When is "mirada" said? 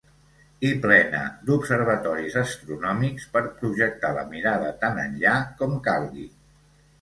4.33-4.73